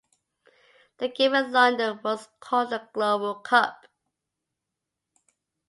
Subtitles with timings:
[0.97, 3.85] The game in London was called the "Global Cup".